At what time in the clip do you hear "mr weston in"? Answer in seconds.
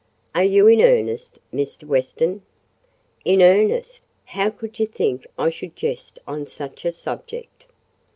1.53-3.39